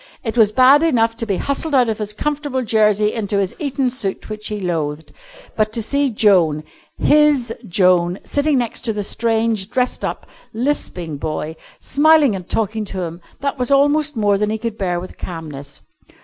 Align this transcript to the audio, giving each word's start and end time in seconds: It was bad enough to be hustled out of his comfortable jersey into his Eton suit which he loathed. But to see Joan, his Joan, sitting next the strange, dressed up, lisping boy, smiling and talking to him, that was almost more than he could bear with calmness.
It 0.23 0.35
was 0.35 0.51
bad 0.51 0.81
enough 0.81 1.15
to 1.17 1.27
be 1.27 1.37
hustled 1.37 1.75
out 1.75 1.87
of 1.87 1.99
his 1.99 2.11
comfortable 2.11 2.63
jersey 2.63 3.13
into 3.13 3.37
his 3.37 3.53
Eton 3.59 3.91
suit 3.91 4.31
which 4.31 4.47
he 4.47 4.59
loathed. 4.59 5.13
But 5.55 5.71
to 5.73 5.83
see 5.83 6.09
Joan, 6.09 6.63
his 6.97 7.53
Joan, 7.67 8.17
sitting 8.23 8.57
next 8.57 8.91
the 8.91 9.03
strange, 9.03 9.69
dressed 9.69 10.03
up, 10.03 10.25
lisping 10.55 11.17
boy, 11.17 11.55
smiling 11.81 12.35
and 12.35 12.49
talking 12.49 12.83
to 12.85 13.01
him, 13.03 13.21
that 13.41 13.59
was 13.59 13.69
almost 13.69 14.17
more 14.17 14.39
than 14.39 14.49
he 14.49 14.57
could 14.57 14.75
bear 14.79 14.99
with 14.99 15.19
calmness. 15.19 15.83